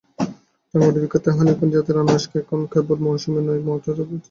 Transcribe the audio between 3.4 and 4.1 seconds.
নয়, ফলছে সারা